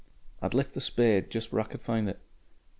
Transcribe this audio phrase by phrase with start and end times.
[0.41, 2.17] "I'd left the spade just where I could find it.